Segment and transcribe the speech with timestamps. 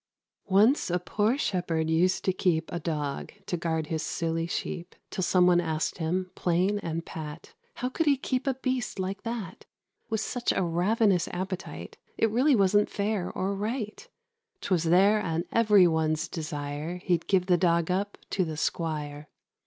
[0.49, 5.21] "Once a poor shepherd used to keep A dog, to guard his silly sheep; Till
[5.21, 9.67] some one asked him, plain and pat, How he could keep a beast like that,
[10.09, 14.09] With such a ravenous appetite: It really wasn't fair or right.
[14.61, 19.27] 'Twas their and every one's desire He'd give the dog up to the squire.